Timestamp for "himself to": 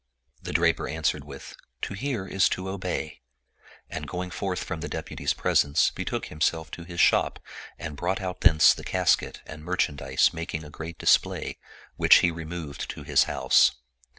6.25-6.83